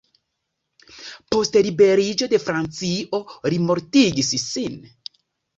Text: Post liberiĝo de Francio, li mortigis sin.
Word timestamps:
Post 1.35 1.57
liberiĝo 1.67 2.29
de 2.33 2.41
Francio, 2.45 3.21
li 3.55 3.63
mortigis 3.69 4.33
sin. 4.47 4.85